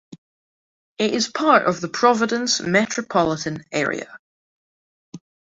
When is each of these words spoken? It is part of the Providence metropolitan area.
It 0.97 1.13
is 1.13 1.27
part 1.27 1.67
of 1.67 1.79
the 1.79 1.87
Providence 1.87 2.59
metropolitan 2.59 3.63
area. 3.71 4.17